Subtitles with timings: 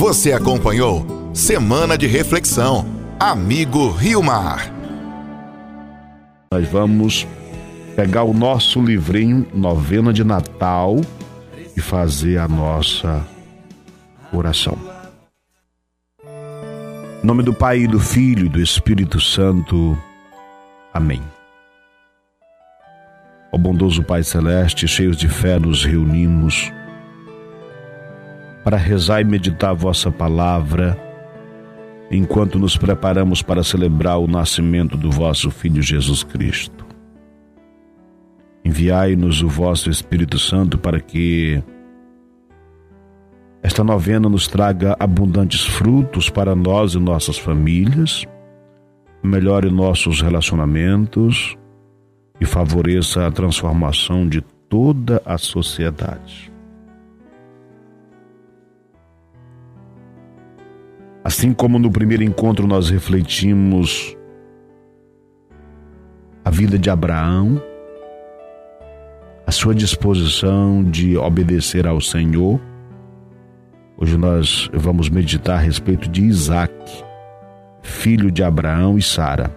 [0.00, 1.04] Você acompanhou
[1.34, 2.86] Semana de Reflexão.
[3.20, 4.72] Amigo Rio Mar.
[6.50, 7.26] Nós vamos
[7.94, 10.96] pegar o nosso livrinho Novena de Natal
[11.76, 13.28] e fazer a nossa
[14.32, 14.78] oração.
[17.22, 19.98] Em nome do Pai, do Filho e do Espírito Santo.
[20.94, 21.20] Amém.
[23.52, 26.72] Ó bondoso Pai Celeste, cheios de fé, nos reunimos
[28.64, 30.98] para rezar e meditar a vossa palavra,
[32.10, 36.84] enquanto nos preparamos para celebrar o nascimento do vosso Filho Jesus Cristo.
[38.64, 41.62] Enviai-nos o vosso Espírito Santo para que
[43.62, 48.24] esta novena nos traga abundantes frutos para nós e nossas famílias,
[49.22, 51.56] melhore nossos relacionamentos
[52.40, 56.49] e favoreça a transformação de toda a sociedade.
[61.22, 64.16] Assim como no primeiro encontro nós refletimos
[66.44, 67.62] a vida de Abraão,
[69.46, 72.60] a sua disposição de obedecer ao Senhor,
[74.02, 76.72] Hoje nós vamos meditar a respeito de Isaac,
[77.82, 79.54] filho de Abraão e Sara.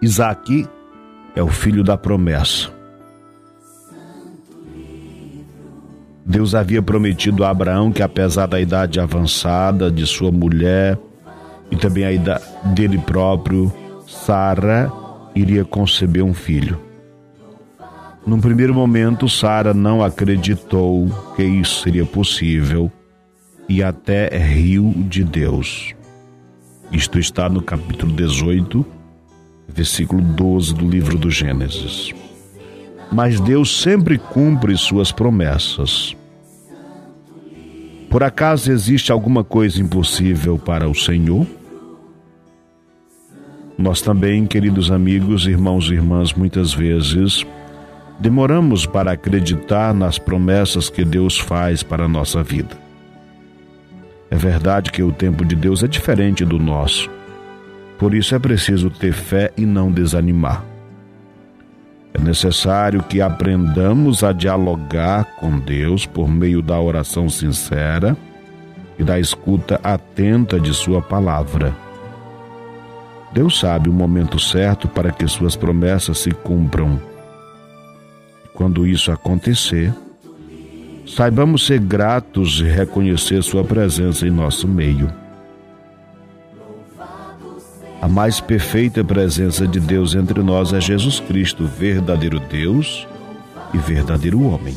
[0.00, 0.64] Isaac
[1.34, 2.72] é o filho da promessa.
[6.32, 10.98] Deus havia prometido a Abraão que, apesar da idade avançada de sua mulher
[11.70, 12.42] e também a idade
[12.74, 13.70] dele próprio,
[14.06, 14.90] Sara
[15.34, 16.80] iria conceber um filho.
[18.26, 22.90] Num primeiro momento, Sara não acreditou que isso seria possível
[23.68, 25.94] e até riu de Deus.
[26.90, 28.86] Isto está no capítulo 18,
[29.68, 32.10] versículo 12 do livro do Gênesis.
[33.12, 36.16] Mas Deus sempre cumpre suas promessas.
[38.12, 41.46] Por acaso existe alguma coisa impossível para o Senhor?
[43.78, 47.46] Nós também, queridos amigos, irmãos e irmãs, muitas vezes
[48.20, 52.76] demoramos para acreditar nas promessas que Deus faz para a nossa vida.
[54.30, 57.10] É verdade que o tempo de Deus é diferente do nosso.
[57.98, 60.71] Por isso é preciso ter fé e não desanimar.
[62.22, 68.16] Necessário que aprendamos a dialogar com Deus por meio da oração sincera
[68.98, 71.74] e da escuta atenta de Sua palavra.
[73.32, 77.00] Deus sabe o momento certo para que Suas promessas se cumpram.
[78.54, 79.92] Quando isso acontecer,
[81.06, 85.12] Saibamos ser gratos e reconhecer Sua presença em nosso meio.
[88.12, 93.08] Mais perfeita presença de Deus entre nós é Jesus Cristo, verdadeiro Deus
[93.72, 94.76] e verdadeiro homem.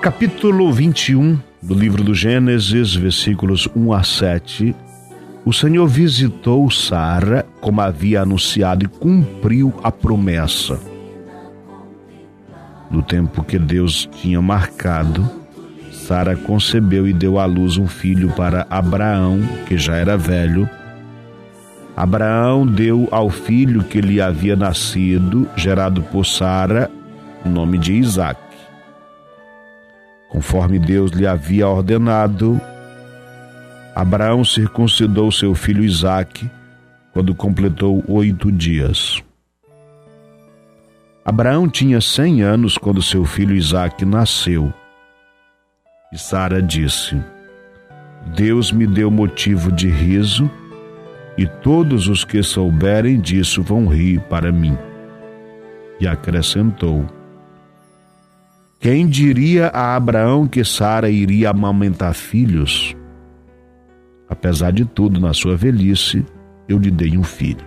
[0.00, 4.74] Capítulo 21 do livro do Gênesis, versículos 1 a 7.
[5.44, 10.80] O Senhor visitou Sara como havia anunciado e cumpriu a promessa
[12.90, 15.28] no tempo que Deus tinha marcado,
[16.04, 20.68] Sara concebeu e deu à luz um filho para Abraão, que já era velho.
[21.96, 26.90] Abraão deu ao filho que lhe havia nascido, gerado por Sara,
[27.42, 28.38] o nome de Isaac.
[30.28, 32.60] Conforme Deus lhe havia ordenado,
[33.94, 36.50] Abraão circuncidou seu filho Isaque
[37.14, 39.22] quando completou oito dias.
[41.24, 44.70] Abraão tinha cem anos quando seu filho Isaque nasceu.
[46.14, 47.20] E Sara disse:
[48.36, 50.48] Deus me deu motivo de riso,
[51.36, 54.78] e todos os que souberem disso vão rir para mim.
[55.98, 57.04] E acrescentou:
[58.78, 62.94] Quem diria a Abraão que Sara iria amamentar filhos?
[64.28, 66.24] Apesar de tudo, na sua velhice,
[66.68, 67.66] eu lhe dei um filho.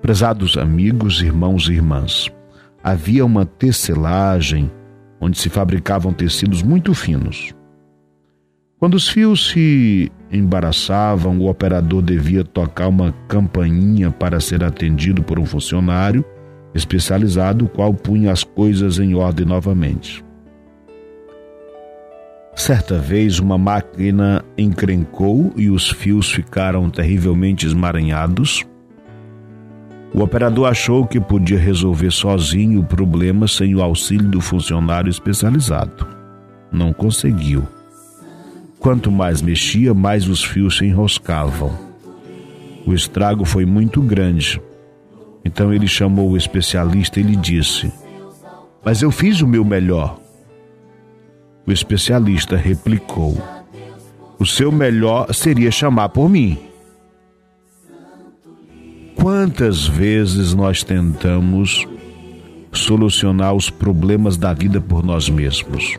[0.00, 2.28] Prezados amigos, irmãos e irmãs,
[2.82, 4.68] havia uma tecelagem
[5.22, 7.54] onde se fabricavam tecidos muito finos.
[8.76, 15.38] Quando os fios se embaraçavam, o operador devia tocar uma campainha para ser atendido por
[15.38, 16.24] um funcionário
[16.74, 20.24] especializado, o qual punha as coisas em ordem novamente.
[22.56, 28.64] Certa vez, uma máquina encrencou e os fios ficaram terrivelmente esmaranhados
[30.14, 36.06] o operador achou que podia resolver sozinho o problema sem o auxílio do funcionário especializado.
[36.70, 37.66] Não conseguiu.
[38.78, 41.72] Quanto mais mexia, mais os fios se enroscavam.
[42.84, 44.60] O estrago foi muito grande.
[45.44, 47.90] Então ele chamou o especialista e lhe disse:
[48.84, 50.18] Mas eu fiz o meu melhor.
[51.66, 53.36] O especialista replicou:
[54.38, 56.58] O seu melhor seria chamar por mim.
[59.22, 61.86] Quantas vezes nós tentamos
[62.72, 65.96] solucionar os problemas da vida por nós mesmos?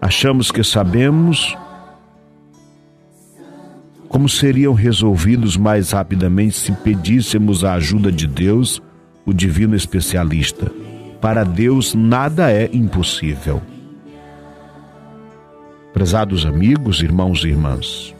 [0.00, 1.54] Achamos que sabemos
[4.08, 8.80] como seriam resolvidos mais rapidamente se pedíssemos a ajuda de Deus,
[9.26, 10.72] o divino especialista.
[11.20, 13.60] Para Deus nada é impossível.
[15.92, 18.14] Prezados amigos, irmãos e irmãs,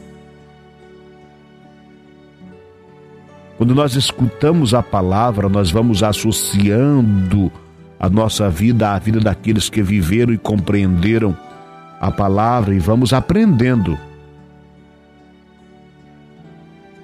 [3.61, 7.51] quando nós escutamos a palavra, nós vamos associando
[7.99, 11.37] a nossa vida à vida daqueles que viveram e compreenderam
[11.99, 13.99] a palavra e vamos aprendendo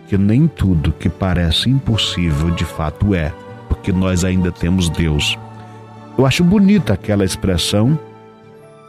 [0.07, 3.31] que nem tudo que parece impossível de fato é,
[3.69, 5.37] porque nós ainda temos Deus.
[6.17, 7.99] Eu acho bonita aquela expressão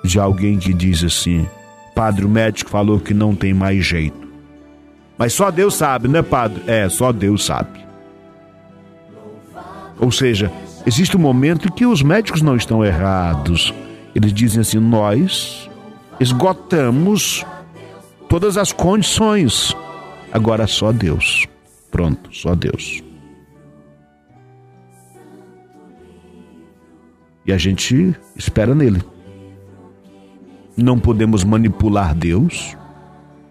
[0.03, 1.47] de alguém que diz assim:
[1.95, 4.18] Padre, o médico falou que não tem mais jeito.
[5.19, 6.63] Mas só Deus sabe, né, padre?
[6.67, 7.85] É, só Deus sabe.
[9.99, 10.51] Ou seja,
[10.87, 13.75] existe um momento em que os médicos não estão errados.
[14.15, 15.69] Eles dizem assim: nós
[16.21, 17.45] esgotamos
[18.29, 19.75] todas as condições
[20.33, 21.47] Agora só Deus.
[21.91, 23.03] Pronto, só Deus.
[27.47, 29.03] E a gente espera nele.
[30.77, 32.77] Não podemos manipular Deus,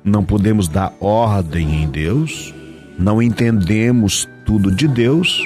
[0.07, 2.53] não podemos dar ordem em Deus,
[2.97, 5.45] não entendemos tudo de Deus,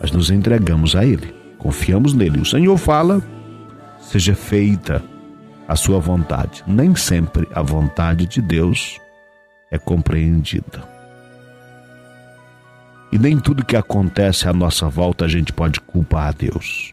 [0.00, 2.40] mas nos entregamos a Ele, confiamos nele.
[2.40, 3.22] O Senhor fala,
[4.00, 5.02] seja feita
[5.66, 6.62] a sua vontade.
[6.66, 9.00] Nem sempre a vontade de Deus
[9.70, 10.86] é compreendida.
[13.10, 16.92] E nem tudo que acontece à nossa volta a gente pode culpar a Deus.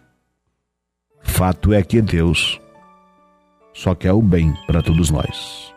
[1.22, 2.60] Fato é que Deus
[3.76, 5.76] só quer o bem para todos nós.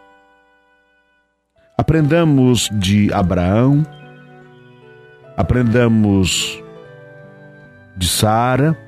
[1.77, 3.85] Aprendamos de Abraão,
[5.37, 6.63] aprendamos
[7.97, 8.79] de Sara,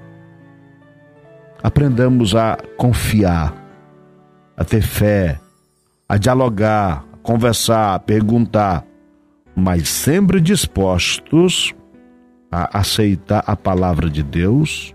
[1.62, 3.54] aprendamos a confiar
[4.56, 5.40] a ter fé,
[6.08, 8.84] a dialogar, a conversar, a perguntar,
[9.56, 11.74] mas sempre dispostos
[12.52, 14.94] a aceitar a palavra de Deus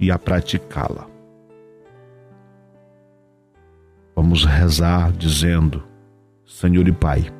[0.00, 1.11] e a praticá-la.
[4.14, 5.82] Vamos rezar dizendo:
[6.44, 7.32] Senhor e Pai,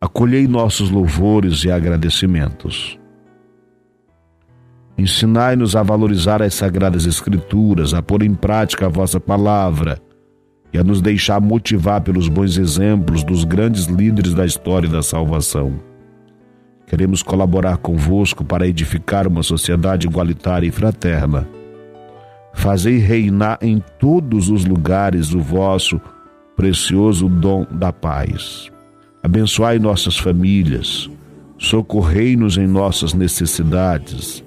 [0.00, 2.98] acolhei nossos louvores e agradecimentos
[4.98, 10.00] Ensinai-nos a valorizar as sagradas Escrituras, a pôr em prática a vossa palavra
[10.72, 15.78] e a nos deixar motivar pelos bons exemplos dos grandes líderes da história da salvação.
[16.84, 21.46] Queremos colaborar convosco para edificar uma sociedade igualitária e fraterna.
[22.52, 26.00] Fazei reinar em todos os lugares o vosso
[26.56, 28.70] precioso dom da paz.
[29.22, 31.08] Abençoai nossas famílias,
[31.56, 34.42] socorrei-nos em nossas necessidades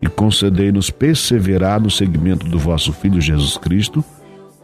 [0.00, 4.04] e concedei-nos perseverar no seguimento do vosso Filho Jesus Cristo,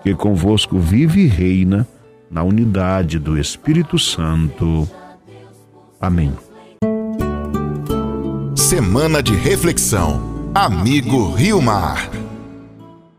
[0.03, 1.87] que convosco vive e reina
[2.31, 4.89] na unidade do Espírito Santo.
[6.01, 6.33] Amém.
[8.55, 10.51] Semana de reflexão.
[10.55, 12.20] Amigo Rio Mar.